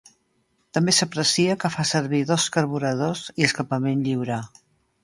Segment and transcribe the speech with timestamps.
[0.77, 4.43] També s'aprecia que fa servir dos carburadors, i escapament lliure.